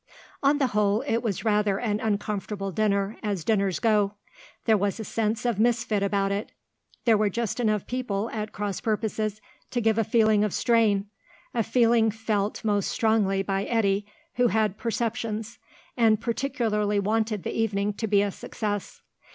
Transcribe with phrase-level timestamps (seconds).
[0.41, 4.15] On the whole it was rather an uncomfortable dinner, as dinners go.
[4.65, 6.51] There was a sense of misfit about it.
[7.05, 11.05] There were just enough people at cross purposes to give a feeling of strain,
[11.53, 15.59] a feeling felt most strongly by Eddy, who had perceptions,
[15.95, 19.03] and particularly wanted the evening to be a success.